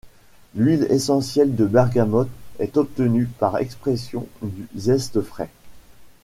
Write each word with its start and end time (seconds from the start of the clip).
L'huile 0.55 0.87
essentielle 0.89 1.55
de 1.55 1.67
bergamote 1.67 2.31
est 2.57 2.75
obtenue 2.75 3.27
par 3.37 3.59
expression 3.59 4.25
du 4.41 4.67
zeste 4.75 5.21
frais. 5.21 5.51